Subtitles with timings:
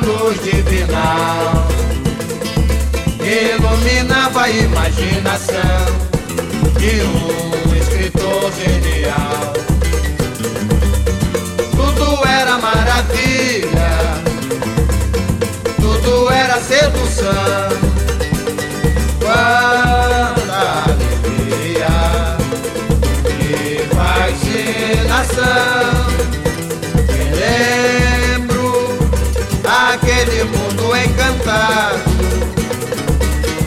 [0.00, 1.68] luz divinal
[3.24, 5.54] iluminava a imaginação
[6.78, 9.52] de um escritor genial.
[11.70, 13.92] Tudo era maravilha,
[15.76, 17.82] tudo era sedução.
[19.20, 21.94] Quanta alegria
[23.40, 23.78] e
[25.14, 26.01] fascinação.
[30.44, 32.12] Mundo encantado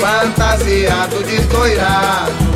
[0.00, 2.48] fantasiado de doirado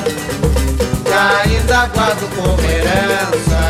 [1.06, 1.14] Que
[1.50, 3.62] ainda guardo como herança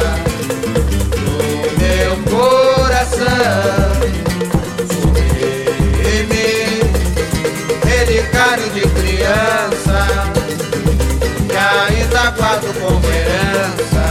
[1.22, 1.36] No
[1.80, 3.92] meu coração.
[7.86, 9.81] Relicário de criança
[12.52, 14.06] guardo como herança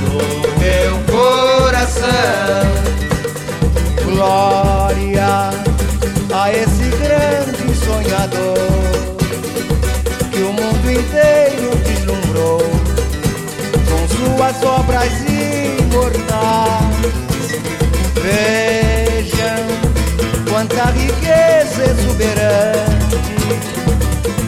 [0.00, 0.18] no
[0.58, 2.66] meu coração.
[4.04, 5.50] Glória
[6.32, 8.58] a esse grande sonhador
[10.32, 12.62] que o mundo inteiro deslumbrou
[13.88, 16.94] com suas obras imortais.
[18.24, 19.62] Vejam
[20.50, 22.94] quanta riqueza exuberante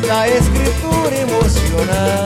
[0.07, 2.26] da escritura emocionante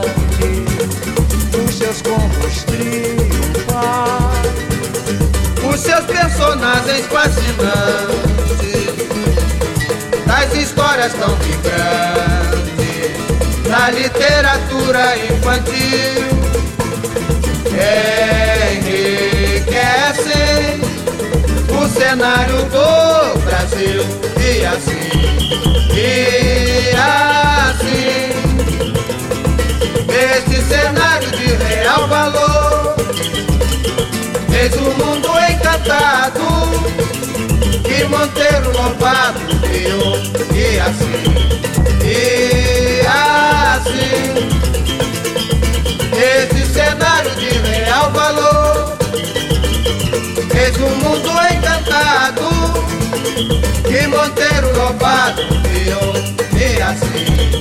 [5.81, 7.50] seus personagens fascinantes,
[10.27, 13.17] das histórias tão vibrantes,
[13.69, 16.28] da literatura infantil,
[18.78, 20.31] enriquecem
[21.70, 24.05] o cenário do Brasil
[24.39, 25.11] e assim,
[25.95, 26.59] e
[34.60, 36.42] fez o mundo encantado
[37.82, 40.18] que Monteiro Lobato criou
[40.54, 41.24] e assim,
[42.04, 44.20] e assim,
[46.12, 48.98] este cenário de real valor.
[50.52, 52.50] Fez o mundo encantado
[53.88, 56.12] que Monteiro Lobato criou
[56.52, 57.59] e assim